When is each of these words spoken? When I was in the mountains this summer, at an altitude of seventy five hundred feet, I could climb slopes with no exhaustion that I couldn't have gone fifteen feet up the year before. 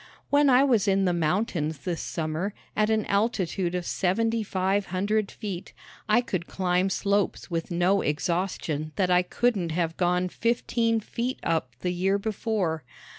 When 0.31 0.49
I 0.49 0.63
was 0.63 0.87
in 0.87 1.05
the 1.05 1.13
mountains 1.13 1.77
this 1.77 2.01
summer, 2.01 2.55
at 2.75 2.89
an 2.89 3.05
altitude 3.05 3.75
of 3.75 3.85
seventy 3.85 4.41
five 4.41 4.87
hundred 4.87 5.29
feet, 5.29 5.73
I 6.09 6.21
could 6.21 6.47
climb 6.47 6.89
slopes 6.89 7.51
with 7.51 7.69
no 7.69 8.01
exhaustion 8.01 8.93
that 8.95 9.11
I 9.11 9.21
couldn't 9.21 9.69
have 9.73 9.97
gone 9.97 10.27
fifteen 10.29 11.01
feet 11.01 11.37
up 11.43 11.75
the 11.81 11.93
year 11.93 12.17
before. 12.17 12.83